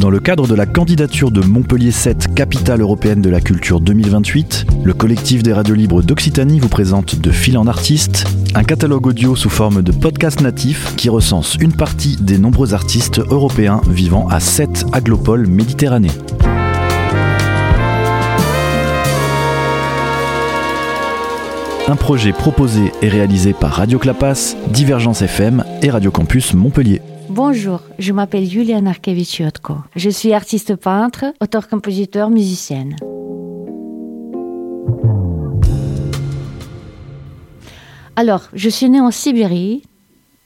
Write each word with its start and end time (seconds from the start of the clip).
Dans 0.00 0.08
le 0.08 0.18
cadre 0.18 0.46
de 0.46 0.54
la 0.54 0.64
candidature 0.64 1.30
de 1.30 1.42
Montpellier 1.42 1.90
7 1.90 2.34
Capitale 2.34 2.80
européenne 2.80 3.20
de 3.20 3.28
la 3.28 3.42
culture 3.42 3.80
2028, 3.82 4.64
le 4.82 4.94
collectif 4.94 5.42
des 5.42 5.52
radios 5.52 5.74
libres 5.74 6.02
d'Occitanie 6.02 6.58
vous 6.58 6.70
présente 6.70 7.16
De 7.16 7.30
fil 7.30 7.58
en 7.58 7.66
artiste, 7.66 8.24
un 8.54 8.64
catalogue 8.64 9.08
audio 9.08 9.36
sous 9.36 9.50
forme 9.50 9.82
de 9.82 9.92
podcast 9.92 10.40
natif 10.40 10.96
qui 10.96 11.10
recense 11.10 11.56
une 11.60 11.74
partie 11.74 12.16
des 12.16 12.38
nombreux 12.38 12.72
artistes 12.72 13.18
européens 13.18 13.82
vivant 13.90 14.26
à 14.28 14.40
7 14.40 14.86
aglopoles 14.94 15.46
méditerranéens. 15.46 16.14
Un 21.90 21.96
projet 21.96 22.32
proposé 22.32 22.92
et 23.02 23.08
réalisé 23.08 23.52
par 23.52 23.72
Radio 23.72 23.98
Clapas, 23.98 24.54
Divergence 24.68 25.22
FM 25.22 25.64
et 25.82 25.90
Radio 25.90 26.12
Campus 26.12 26.54
Montpellier. 26.54 27.02
Bonjour, 27.28 27.80
je 27.98 28.12
m'appelle 28.12 28.46
Julia 28.46 28.80
Narkevich-Yotko. 28.80 29.74
Je 29.96 30.08
suis 30.08 30.32
artiste 30.32 30.76
peintre, 30.76 31.24
auteur-compositeur, 31.40 32.30
musicienne. 32.30 32.94
Alors, 38.14 38.44
je 38.52 38.68
suis 38.68 38.88
née 38.88 39.00
en 39.00 39.10
Sibérie. 39.10 39.82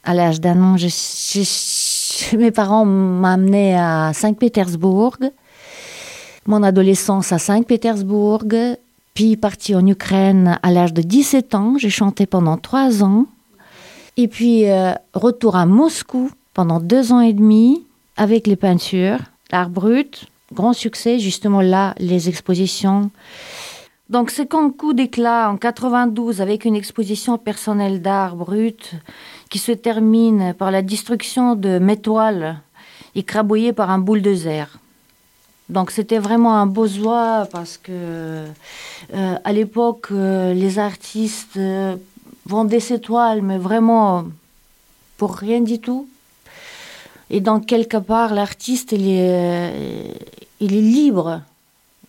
À 0.02 0.14
l'âge 0.14 0.40
d'un 0.40 0.62
an, 0.62 0.76
mes 2.38 2.50
parents 2.52 2.86
m'amenaient 2.86 3.76
à 3.78 4.12
Saint-Pétersbourg. 4.14 5.18
Mon 6.46 6.62
adolescence 6.62 7.32
à 7.32 7.38
Saint-Pétersbourg. 7.38 8.44
Puis 9.14 9.36
partie 9.36 9.76
en 9.76 9.86
Ukraine 9.86 10.58
à 10.64 10.72
l'âge 10.72 10.92
de 10.92 11.00
17 11.00 11.54
ans. 11.54 11.78
J'ai 11.78 11.90
chanté 11.90 12.26
pendant 12.26 12.58
trois 12.58 13.04
ans. 13.04 13.26
Et 14.16 14.26
puis, 14.26 14.68
euh, 14.68 14.92
retour 15.12 15.54
à 15.54 15.66
Moscou 15.66 16.30
pendant 16.52 16.80
deux 16.80 17.12
ans 17.12 17.20
et 17.20 17.32
demi 17.32 17.86
avec 18.16 18.48
les 18.48 18.56
peintures, 18.56 19.18
l'art 19.52 19.70
brut, 19.70 20.26
grand 20.52 20.72
succès, 20.72 21.20
justement 21.20 21.60
là, 21.60 21.94
les 21.98 22.28
expositions. 22.28 23.10
Donc, 24.10 24.30
c'est 24.30 24.48
coup 24.50 24.92
d'éclat 24.92 25.48
en 25.50 25.56
92 25.56 26.40
avec 26.40 26.64
une 26.64 26.76
exposition 26.76 27.38
personnelle 27.38 28.02
d'art 28.02 28.36
brut 28.36 28.94
qui 29.48 29.58
se 29.58 29.72
termine 29.72 30.54
par 30.54 30.70
la 30.70 30.82
destruction 30.82 31.54
de 31.54 31.78
mes 31.78 31.96
toiles 31.96 32.60
écrabouillées 33.14 33.72
par 33.72 33.90
un 33.90 33.98
bulldozer. 33.98 34.78
Donc, 35.70 35.90
c'était 35.90 36.18
vraiment 36.18 36.56
un 36.56 36.66
beau 36.66 36.86
joie 36.86 37.48
parce 37.50 37.78
que 37.78 38.44
euh, 39.14 39.34
à 39.42 39.52
l'époque, 39.52 40.08
euh, 40.12 40.52
les 40.52 40.78
artistes 40.78 41.56
euh, 41.56 41.96
vendaient 42.44 42.80
ces 42.80 43.00
toiles, 43.00 43.40
mais 43.40 43.56
vraiment 43.56 44.26
pour 45.16 45.36
rien 45.36 45.62
du 45.62 45.78
tout. 45.78 46.06
Et 47.30 47.40
dans 47.40 47.60
quelque 47.60 47.96
part, 47.96 48.34
l'artiste, 48.34 48.92
il 48.92 49.08
est, 49.08 49.72
libre 50.60 51.42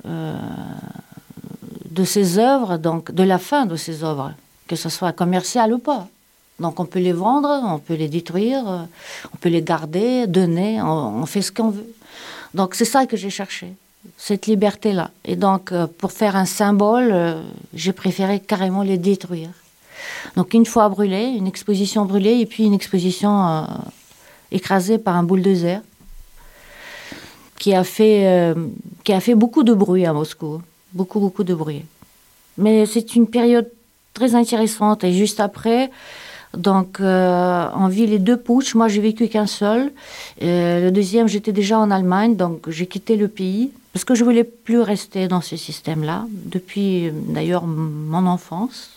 de 0.06 2.04
ses 2.04 2.38
œuvres, 2.38 2.78
donc 2.78 3.12
de 3.12 3.24
la 3.24 3.38
fin 3.38 3.66
de 3.66 3.76
ses 3.76 4.04
œuvres, 4.04 4.34
que 4.68 4.76
ce 4.76 4.88
soit 4.90 5.12
commercial 5.12 5.74
ou 5.74 5.78
pas. 5.78 6.08
Donc 6.60 6.80
on 6.80 6.86
peut 6.86 7.00
les 7.00 7.12
vendre, 7.12 7.50
on 7.66 7.80
peut 7.80 7.96
les 7.96 8.08
détruire, 8.08 8.64
on 9.34 9.38
peut 9.38 9.50
les 9.50 9.62
garder, 9.62 10.28
donner, 10.28 10.82
on, 10.82 11.22
on 11.22 11.26
fait 11.26 11.42
ce 11.42 11.52
qu'on 11.52 11.70
veut. 11.70 11.94
Donc 12.56 12.74
c'est 12.74 12.86
ça 12.86 13.06
que 13.06 13.18
j'ai 13.18 13.30
cherché, 13.30 13.74
cette 14.18 14.48
liberté-là. 14.48 15.12
Et 15.26 15.36
donc 15.36 15.72
euh, 15.72 15.88
pour 15.88 16.14
faire 16.14 16.38
un 16.38 16.46
symbole, 16.46 17.10
euh, 17.12 17.42
j'ai 17.74 17.92
préféré 17.92 18.40
carrément 18.40 18.82
les 18.82 18.98
détruire. 18.98 19.50
Donc 20.38 20.54
une 20.54 20.66
fois 20.66 20.88
brûlé, 20.88 21.24
une 21.38 21.48
exposition 21.48 22.06
brûlée 22.06 22.40
et 22.40 22.46
puis 22.46 22.64
une 22.64 22.74
exposition 22.74 23.46
euh, 23.46 23.62
écrasée 24.52 24.98
par 24.98 25.18
un 25.18 25.24
bulldozer 25.24 25.82
qui 27.60 27.74
a 27.74 27.84
qui 29.04 29.14
a 29.14 29.20
fait 29.20 29.36
beaucoup 29.36 29.64
de 29.64 29.74
bruit 29.74 30.06
à 30.06 30.14
Moscou, 30.14 30.62
beaucoup 30.94 31.20
beaucoup 31.20 31.44
de 31.44 31.54
bruit. 31.54 31.84
Mais 32.58 32.86
c'est 32.86 33.16
une 33.16 33.28
période 33.28 33.70
très 34.14 34.34
intéressante 34.34 35.04
et 35.04 35.12
juste 35.12 35.42
après, 35.42 35.92
donc 36.58 37.00
euh, 37.00 37.68
on 37.76 37.88
vit 37.88 38.08
les 38.08 38.20
deux 38.20 38.38
putsch. 38.38 38.76
Moi 38.76 38.88
j'ai 38.88 39.02
vécu 39.02 39.28
qu'un 39.28 39.48
seul. 39.48 39.92
Euh, 40.42 40.86
le 40.86 40.92
deuxième 40.92 41.28
j'étais 41.28 41.52
déjà 41.52 41.80
en 41.80 41.92
Allemagne, 41.92 42.36
donc 42.36 42.70
j'ai 42.70 42.88
quitté 42.88 43.16
le 43.16 43.28
pays 43.28 43.72
parce 43.94 44.04
que 44.06 44.16
je 44.16 44.24
voulais 44.24 44.44
plus 44.44 44.80
rester 44.80 45.28
dans 45.28 45.42
ce 45.42 45.58
système-là 45.58 46.26
depuis 46.32 47.12
d'ailleurs 47.14 47.66
mon 47.66 48.26
enfance. 48.26 48.92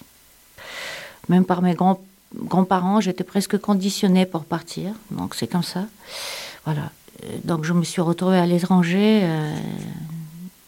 Même 1.29 1.45
par 1.45 1.63
mes 1.63 1.75
grands 1.75 2.01
grands-parents, 2.35 3.01
j'étais 3.01 3.25
presque 3.25 3.59
conditionnée 3.59 4.27
pour 4.27 4.45
partir. 4.45 4.93
Donc 5.11 5.35
c'est 5.35 5.47
comme 5.47 5.63
ça. 5.63 5.85
Voilà. 6.65 6.91
Donc 7.45 7.65
je 7.65 7.73
me 7.73 7.85
suis 7.85 8.03
retrouvée 8.03 8.39
à 8.39 8.47
l'étranger. 8.47 9.21
euh, 9.23 9.55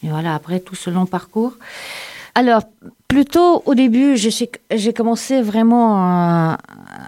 et 0.03 0.09
voilà, 0.09 0.35
après 0.35 0.61
tout 0.61 0.75
ce 0.75 0.91
long 0.91 1.07
parcours. 1.07 1.55
Alors, 2.35 2.63
plutôt 3.11 3.63
au 3.67 3.75
début, 3.75 4.17
j'ai 4.17 4.93
commencé 4.93 5.43
vraiment 5.43 6.53
euh, 6.53 6.55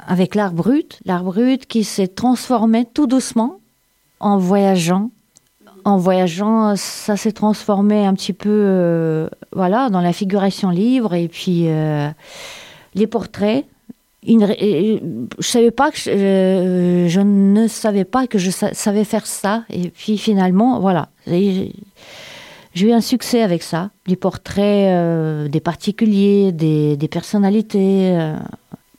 avec 0.06 0.34
l'art 0.34 0.52
brut. 0.52 0.98
L'art 1.06 1.22
brut 1.22 1.64
qui 1.66 1.84
s'est 1.84 2.08
transformé 2.08 2.84
tout 2.92 3.06
doucement 3.06 3.58
en 4.20 4.36
voyageant. 4.36 5.10
En 5.84 5.96
voyageant, 5.96 6.74
ça 6.76 7.16
s'est 7.16 7.32
transformé 7.32 8.04
un 8.04 8.14
petit 8.14 8.32
peu 8.32 8.50
euh, 8.50 9.28
voilà, 9.52 9.90
dans 9.90 10.00
la 10.00 10.12
figuration 10.12 10.70
libre 10.70 11.14
et 11.14 11.28
puis 11.28 11.64
euh, 11.68 12.08
les 12.94 13.06
portraits. 13.06 13.64
Je 14.24 14.98
savais 15.40 15.72
pas 15.72 15.90
que 15.90 15.96
je, 15.96 17.20
ne 17.20 17.66
savais 17.68 18.04
pas 18.04 18.26
que 18.26 18.38
je 18.38 18.50
sa- 18.50 18.74
savais 18.74 19.04
faire 19.04 19.26
ça 19.26 19.64
et 19.70 19.88
puis 19.90 20.18
finalement 20.18 20.78
voilà 20.78 21.08
j'ai 22.74 22.88
eu 22.88 22.92
un 22.92 23.00
succès 23.00 23.42
avec 23.42 23.62
ça 23.62 23.90
les 24.06 24.16
portraits 24.16 24.92
euh, 24.92 25.48
des 25.48 25.60
particuliers 25.60 26.52
des, 26.52 26.96
des 26.96 27.08
personnalités 27.08 28.16
euh, 28.16 28.36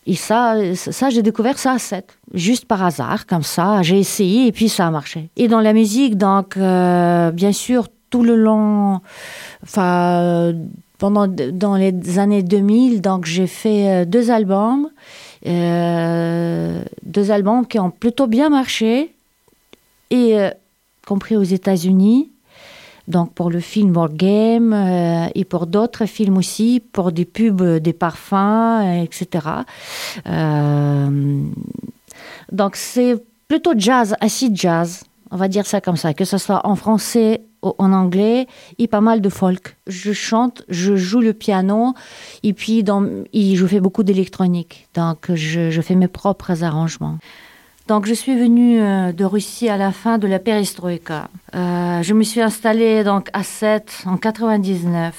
et 0.05 0.15
ça 0.15 0.55
ça 0.75 1.09
j'ai 1.09 1.21
découvert 1.21 1.57
ça 1.57 1.73
à 1.73 1.79
7 1.79 2.17
juste 2.33 2.65
par 2.65 2.83
hasard 2.83 3.25
comme 3.25 3.43
ça 3.43 3.81
j'ai 3.83 3.99
essayé 3.99 4.47
et 4.47 4.51
puis 4.51 4.69
ça 4.69 4.87
a 4.87 4.91
marché. 4.91 5.29
Et 5.37 5.47
dans 5.47 5.61
la 5.61 5.73
musique 5.73 6.17
donc 6.17 6.57
euh, 6.57 7.31
bien 7.31 7.51
sûr 7.51 7.87
tout 8.09 8.23
le 8.23 8.35
long 8.35 8.99
enfin 9.63 10.53
pendant 10.97 11.27
dans 11.27 11.75
les 11.75 12.19
années 12.19 12.43
2000 12.43 13.01
donc 13.01 13.25
j'ai 13.25 13.47
fait 13.47 13.89
euh, 13.89 14.05
deux 14.05 14.29
albums 14.29 14.89
euh, 15.45 16.83
deux 17.03 17.31
albums 17.31 17.65
qui 17.65 17.79
ont 17.79 17.91
plutôt 17.91 18.27
bien 18.27 18.49
marché 18.49 19.13
et 20.09 20.37
compris 21.07 21.35
aux 21.35 21.43
États-Unis 21.43 22.32
donc 23.07 23.33
pour 23.33 23.49
le 23.49 23.59
film 23.59 23.95
War 23.95 24.13
Game 24.13 24.73
euh, 24.73 25.27
et 25.35 25.45
pour 25.45 25.67
d'autres 25.67 26.05
films 26.05 26.37
aussi 26.37 26.81
pour 26.91 27.11
des 27.11 27.25
pubs 27.25 27.79
des 27.79 27.93
parfums 27.93 28.81
euh, 28.83 29.03
etc 29.03 29.47
Euh, 30.27 31.43
donc 32.51 32.75
c'est 32.75 33.15
plutôt 33.47 33.73
jazz 33.75 34.15
acid 34.21 34.55
jazz 34.55 35.03
on 35.31 35.37
va 35.37 35.47
dire 35.47 35.65
ça 35.65 35.81
comme 35.81 35.97
ça 35.97 36.13
que 36.13 36.25
ce 36.25 36.37
soit 36.37 36.65
en 36.65 36.75
français 36.75 37.41
ou 37.63 37.73
en 37.77 37.91
anglais 37.93 38.47
et 38.77 38.87
pas 38.87 39.01
mal 39.01 39.21
de 39.21 39.29
folk. 39.29 39.77
Je 39.87 40.11
chante 40.13 40.63
je 40.69 40.95
joue 40.95 41.21
le 41.21 41.33
piano 41.33 41.93
et 42.43 42.53
puis 42.53 42.83
je 42.85 43.65
fais 43.65 43.79
beaucoup 43.79 44.03
d'électronique. 44.03 44.87
Donc 44.93 45.33
je 45.33 45.81
fais 45.81 45.95
mes 45.95 46.09
propres 46.09 46.63
arrangements 46.63 47.17
donc 47.87 48.05
je 48.05 48.13
suis 48.13 48.35
venue 48.35 48.81
euh, 48.81 49.11
de 49.11 49.25
Russie 49.25 49.67
à 49.67 49.77
la 49.77 49.91
fin 49.91 50.17
de 50.17 50.27
la 50.27 50.39
perestroïka. 50.39 51.29
Euh, 51.53 52.01
je 52.01 52.13
me 52.13 52.23
suis 52.23 52.41
installée 52.41 53.03
donc 53.03 53.29
à 53.33 53.43
7 53.43 54.03
en 54.05 54.17
99 54.17 55.13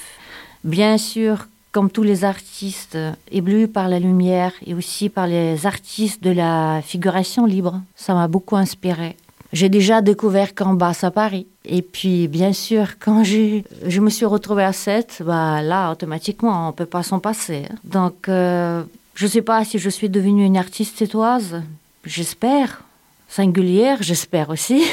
bien 0.63 0.97
sûr 0.97 1.47
comme 1.71 1.91
tous 1.91 2.03
les 2.03 2.23
artistes 2.23 2.95
euh, 2.95 3.11
éblouis 3.31 3.67
par 3.67 3.87
la 3.87 3.99
lumière 3.99 4.53
et 4.65 4.73
aussi 4.73 5.09
par 5.09 5.27
les 5.27 5.67
artistes 5.67 6.23
de 6.23 6.31
la 6.31 6.81
figuration 6.83 7.45
libre. 7.45 7.81
Ça 7.95 8.13
m'a 8.13 8.27
beaucoup 8.27 8.55
inspiré 8.55 9.15
j'ai 9.53 9.69
déjà 9.69 10.01
découvert 10.01 10.53
qu'en 10.53 10.73
bas 10.73 10.91
à 11.01 11.11
Paris. 11.11 11.47
Et 11.63 11.81
puis 11.81 12.27
bien 12.27 12.51
sûr 12.51 12.97
quand 12.99 13.23
je 13.23 13.99
me 14.01 14.09
suis 14.09 14.25
retrouvée 14.25 14.63
à 14.63 14.73
7 14.73 15.21
bah 15.23 15.61
là 15.61 15.91
automatiquement 15.91 16.67
on 16.67 16.71
peut 16.73 16.87
pas 16.87 17.03
s'en 17.03 17.19
passer 17.19 17.67
hein. 17.69 17.75
donc 17.85 18.25
je 18.27 19.27
sais 19.27 19.43
pas 19.43 19.63
si 19.63 19.79
je 19.79 19.89
suis 19.89 20.09
devenue 20.09 20.45
une 20.45 20.57
artiste 20.57 20.97
sétoise 20.97 21.61
j'espère. 22.05 22.81
Singulière 23.27 23.97
j'espère 24.01 24.49
aussi. 24.49 24.83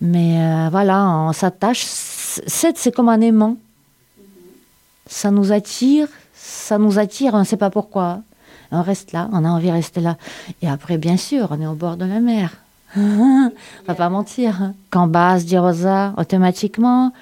Mais 0.00 0.40
euh, 0.40 0.68
voilà 0.70 1.08
on 1.08 1.32
s'attache. 1.32 1.82
7 1.84 2.76
c'est 2.76 2.92
comme 2.92 3.08
un 3.08 3.20
aimant. 3.20 3.56
Ça 5.06 5.30
nous 5.30 5.52
attire 5.52 6.08
ça 6.34 6.78
nous 6.78 6.98
attire 6.98 7.34
on 7.34 7.40
ne 7.40 7.44
sait 7.44 7.56
pas 7.56 7.70
pourquoi. 7.70 8.20
On 8.70 8.82
reste 8.82 9.12
là 9.12 9.28
on 9.32 9.44
a 9.44 9.48
envie 9.48 9.68
de 9.68 9.72
rester 9.72 10.00
là. 10.00 10.16
Et 10.62 10.68
après 10.68 10.98
bien 10.98 11.16
sûr 11.16 11.48
on 11.50 11.60
est 11.60 11.66
au 11.66 11.74
bord 11.74 11.96
de 11.96 12.04
la 12.04 12.20
mer. 12.20 12.56
On 12.96 13.50
va 13.86 13.94
pas 13.94 14.08
mentir 14.08 14.72
quand 14.90 15.06
base 15.06 15.44
dit 15.44 15.58
rosa 15.58 16.14
automatiquement. 16.16 17.12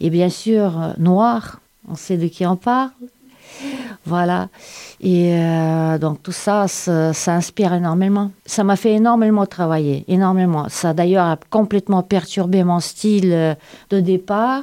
Et 0.00 0.10
bien 0.10 0.30
sûr 0.30 0.80
euh, 0.80 0.92
noir 0.98 1.60
on 1.88 1.94
sait 1.94 2.16
de 2.16 2.26
qui 2.28 2.46
on 2.46 2.56
parle 2.56 2.90
Voilà. 4.06 4.48
Et 5.00 5.34
euh, 5.34 5.98
donc 5.98 6.22
tout 6.22 6.32
ça, 6.32 6.68
ça, 6.68 7.32
inspire 7.32 7.74
énormément. 7.74 8.30
Ça 8.46 8.62
m'a 8.62 8.76
fait 8.76 8.92
énormément 8.92 9.46
travailler, 9.46 10.04
énormément. 10.06 10.68
Ça 10.68 10.94
d'ailleurs 10.94 11.26
a 11.26 11.38
complètement 11.50 12.02
perturbé 12.02 12.62
mon 12.62 12.78
style 12.78 13.32
euh, 13.32 13.54
de 13.90 13.98
départ. 13.98 14.62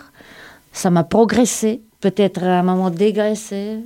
Ça 0.72 0.90
m'a 0.90 1.04
progressé, 1.04 1.82
peut-être 2.00 2.42
à 2.44 2.60
un 2.60 2.64
moment 2.64 2.90
dégraissé 2.90 3.80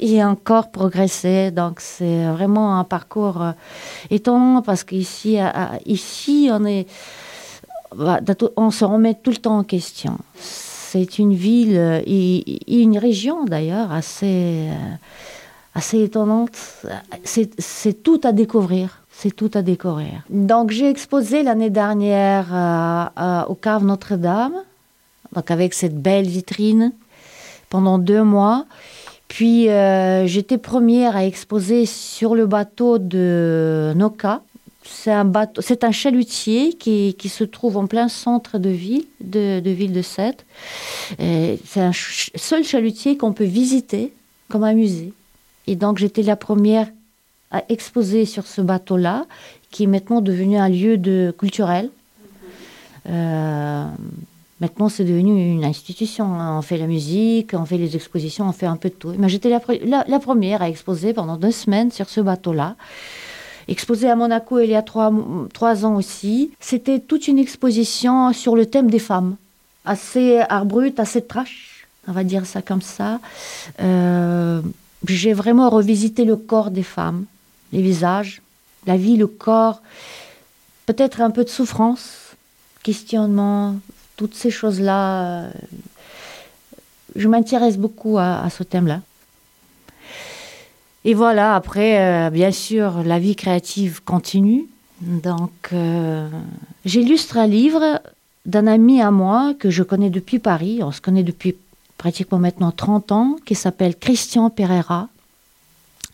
et 0.00 0.22
encore 0.24 0.72
progressé. 0.72 1.52
Donc 1.52 1.80
c'est 1.80 2.26
vraiment 2.26 2.78
un 2.78 2.84
parcours 2.84 3.40
euh, 3.40 3.52
étonnant 4.10 4.62
parce 4.62 4.82
qu'ici, 4.82 5.38
ici, 5.86 6.50
on 6.52 6.64
est, 6.64 6.88
bah, 7.94 8.18
on 8.56 8.72
se 8.72 8.84
remet 8.84 9.14
tout 9.14 9.30
le 9.30 9.36
temps 9.36 9.58
en 9.58 9.64
question. 9.64 10.18
C'est 10.94 11.18
une 11.18 11.34
ville 11.34 11.76
euh, 11.76 12.00
et, 12.06 12.60
une 12.68 12.98
région 12.98 13.44
d'ailleurs 13.46 13.90
assez, 13.90 14.68
euh, 14.70 14.94
assez 15.74 16.00
étonnante. 16.04 16.56
C'est 17.24 18.04
tout 18.04 18.20
à 18.22 18.30
découvrir. 18.30 19.02
C'est 19.10 19.34
tout 19.34 19.50
à 19.54 19.62
découvrir. 19.62 20.22
Donc 20.30 20.70
j'ai 20.70 20.88
exposé 20.88 21.42
l'année 21.42 21.70
dernière 21.70 22.46
euh, 22.54 23.42
au 23.48 23.56
cave 23.56 23.84
Notre-Dame, 23.84 24.54
donc 25.34 25.50
avec 25.50 25.74
cette 25.74 26.00
belle 26.00 26.28
vitrine 26.28 26.92
pendant 27.70 27.98
deux 27.98 28.22
mois. 28.22 28.64
Puis 29.26 29.64
j'étais 30.26 30.58
première 30.58 31.16
à 31.16 31.24
exposer 31.24 31.86
sur 31.86 32.36
le 32.36 32.46
bateau 32.46 32.98
de 32.98 33.92
Noka. 33.96 34.42
C'est 34.86 35.12
un 35.12 35.24
bateau, 35.24 35.62
c'est 35.62 35.82
un 35.82 35.92
chalutier 35.92 36.74
qui, 36.74 37.14
qui 37.14 37.28
se 37.28 37.44
trouve 37.44 37.76
en 37.76 37.86
plein 37.86 38.08
centre 38.08 38.58
de 38.58 38.68
ville, 38.68 39.06
de, 39.20 39.60
ville 39.70 39.92
de 39.92 40.02
Sète. 40.02 40.44
C'est 41.18 41.80
un 41.80 41.92
seul 41.92 42.64
chalutier 42.64 43.16
qu'on 43.16 43.32
peut 43.32 43.44
visiter 43.44 44.12
comme 44.48 44.64
un 44.64 44.74
musée. 44.74 45.12
Et 45.66 45.76
donc 45.76 45.98
j'étais 45.98 46.22
la 46.22 46.36
première 46.36 46.88
à 47.50 47.62
exposer 47.68 48.24
sur 48.26 48.46
ce 48.46 48.60
bateau-là, 48.60 49.26
qui 49.70 49.84
est 49.84 49.86
maintenant 49.86 50.20
devenu 50.20 50.56
un 50.56 50.68
lieu 50.68 50.98
de 50.98 51.34
culturel. 51.38 51.88
Euh, 53.08 53.86
maintenant, 54.60 54.88
c'est 54.88 55.04
devenu 55.04 55.52
une 55.52 55.64
institution. 55.64 56.34
hein. 56.34 56.58
On 56.58 56.62
fait 56.62 56.78
la 56.78 56.86
musique, 56.86 57.52
on 57.54 57.64
fait 57.64 57.78
les 57.78 57.94
expositions, 57.96 58.48
on 58.48 58.52
fait 58.52 58.66
un 58.66 58.76
peu 58.76 58.88
de 58.88 58.94
tout. 58.94 59.14
Mais 59.18 59.28
j'étais 59.28 59.50
la 59.50 60.18
première 60.20 60.62
à 60.62 60.68
exposer 60.68 61.12
pendant 61.12 61.36
deux 61.36 61.52
semaines 61.52 61.90
sur 61.90 62.08
ce 62.08 62.20
bateau-là. 62.20 62.76
Exposé 63.68 64.10
à 64.10 64.16
Monaco 64.16 64.58
il 64.60 64.70
y 64.70 64.74
a 64.74 64.82
trois, 64.82 65.84
ans 65.84 65.94
aussi. 65.96 66.50
C'était 66.60 66.98
toute 66.98 67.28
une 67.28 67.38
exposition 67.38 68.32
sur 68.32 68.56
le 68.56 68.66
thème 68.66 68.90
des 68.90 68.98
femmes. 68.98 69.36
Assez 69.84 70.38
art 70.48 70.66
assez 70.98 71.22
trash, 71.22 71.86
on 72.08 72.12
va 72.12 72.24
dire 72.24 72.46
ça 72.46 72.62
comme 72.62 72.82
ça. 72.82 73.20
Euh, 73.80 74.60
J'ai 75.06 75.32
vraiment 75.32 75.68
revisité 75.70 76.24
le 76.24 76.36
corps 76.36 76.70
des 76.70 76.82
femmes, 76.82 77.24
les 77.72 77.82
visages, 77.82 78.40
la 78.86 78.96
vie, 78.96 79.16
le 79.16 79.26
corps, 79.26 79.82
peut-être 80.86 81.20
un 81.20 81.30
peu 81.30 81.44
de 81.44 81.50
souffrance, 81.50 82.34
questionnement, 82.82 83.76
toutes 84.16 84.34
ces 84.34 84.50
choses-là. 84.50 85.44
euh, 85.44 85.50
Je 87.16 87.28
m'intéresse 87.28 87.76
beaucoup 87.78 88.18
à 88.18 88.48
ce 88.50 88.62
thème-là. 88.62 89.00
Et 91.04 91.14
voilà, 91.14 91.54
après, 91.54 92.00
euh, 92.00 92.30
bien 92.30 92.50
sûr, 92.50 93.02
la 93.04 93.18
vie 93.18 93.36
créative 93.36 94.02
continue. 94.02 94.66
Donc, 95.00 95.50
euh, 95.72 96.28
j'illustre 96.84 97.36
un 97.36 97.46
livre 97.46 98.00
d'un 98.46 98.66
ami 98.66 99.02
à 99.02 99.10
moi 99.10 99.54
que 99.58 99.70
je 99.70 99.82
connais 99.82 100.10
depuis 100.10 100.38
Paris. 100.38 100.80
On 100.82 100.92
se 100.92 101.00
connaît 101.00 101.22
depuis 101.22 101.56
pratiquement 101.98 102.38
maintenant 102.38 102.70
30 102.70 103.12
ans, 103.12 103.36
qui 103.44 103.54
s'appelle 103.54 103.96
Christian 103.96 104.50
Pereira, 104.50 105.08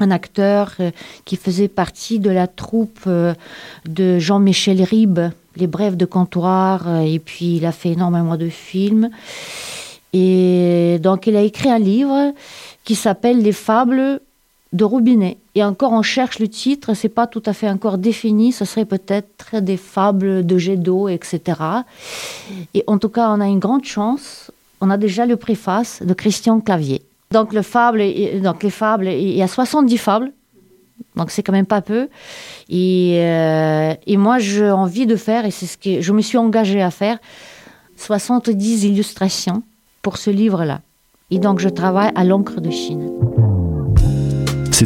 un 0.01 0.11
acteur 0.11 0.75
euh, 0.81 0.91
qui 1.25 1.37
faisait 1.37 1.69
partie 1.69 2.19
de 2.19 2.31
la 2.31 2.47
troupe 2.49 3.09
de 3.87 4.19
Jean-Michel 4.19 4.83
Ribes, 4.83 5.31
Les 5.57 5.67
Brèves 5.67 5.97
de 5.97 6.05
Comptoir, 6.05 6.89
euh, 6.89 7.01
et 7.01 7.19
puis 7.19 7.57
il 7.57 7.67
a 7.67 7.73
fait 7.73 7.91
énormément 7.91 8.37
de 8.37 8.49
films. 8.49 9.11
Et 10.13 10.99
donc, 11.01 11.29
il 11.29 11.37
a 11.37 11.43
écrit 11.43 11.71
un 11.71 11.79
livre 11.79 12.33
qui 12.85 12.97
s'appelle 12.97 13.43
Les 13.43 13.53
Fables 13.53 14.21
de 14.73 14.85
Robinet. 14.85 15.39
Et 15.55 15.65
encore, 15.65 15.93
on 15.93 16.03
cherche 16.03 16.39
le 16.39 16.49
titre, 16.49 16.95
c'est 16.95 17.09
pas 17.09 17.27
tout 17.27 17.43
à 17.47 17.53
fait 17.53 17.69
encore 17.69 17.99
défini, 17.99 18.53
ce 18.53 18.65
serait 18.65 18.85
peut-être 18.85 19.61
des 19.61 19.77
fables 19.77 20.47
de 20.47 20.59
jet 20.59 20.77
d'eau, 20.77 21.09
etc. 21.09 21.41
Et 22.75 22.85
en 22.87 22.99
tout 22.99 23.09
cas, 23.09 23.31
on 23.31 23.41
a 23.41 23.47
une 23.47 23.59
grande 23.59 23.85
chance, 23.85 24.51
on 24.81 24.91
a 24.91 24.97
déjà 24.97 25.27
le 25.27 25.37
préface 25.37 26.03
de 26.03 26.15
Christian 26.15 26.61
Clavier. 26.61 27.03
Donc, 27.33 27.53
donc 27.53 28.63
les 28.63 28.71
fables, 28.71 29.09
il 29.09 29.37
y 29.37 29.43
a 29.43 29.49
70 29.49 29.99
fables, 29.99 30.33
donc 31.17 31.31
c'est 31.31 31.43
quand 31.43 31.53
même 31.53 31.67
pas 31.67 31.81
peu. 31.81 32.09
Et, 32.69 33.17
euh, 33.19 33.95
et 34.07 34.17
moi, 34.17 34.39
j'ai 34.39 34.71
envie 34.71 35.07
de 35.07 35.17
faire, 35.17 35.45
et 35.47 35.51
c'est 35.51 35.67
ce 35.67 35.77
que 35.77 36.01
je 36.01 36.13
me 36.13 36.23
suis 36.23 36.39
engagée 36.39 36.83
à 36.83 36.91
faire, 36.91 37.19
70 37.97 38.85
illustrations 38.85 39.63
pour 40.03 40.17
ce 40.17 40.31
livre-là. 40.31 40.81
Et 41.31 41.39
donc, 41.39 41.61
je 41.61 41.69
travaille 41.69 42.11
à 42.15 42.25
l'encre 42.25 42.61
de 42.61 42.71
Chine. 42.71 43.11